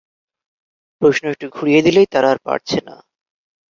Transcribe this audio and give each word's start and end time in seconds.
প্রশ্ন 1.01 1.23
একটু 1.33 1.45
ঘুরিয়ে 1.49 1.81
দিলেই 1.81 2.07
তাঁরা 2.11 2.29
আর 2.33 2.39
পারছে 2.45 2.77
না। 2.87 2.95